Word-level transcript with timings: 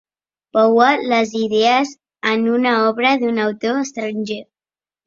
Poua 0.57 0.87
les 1.11 1.35
idees 1.41 1.93
en 2.33 2.49
una 2.57 2.75
obra 2.87 3.15
d'un 3.25 3.43
autor 3.49 3.83
estranger. 3.87 4.43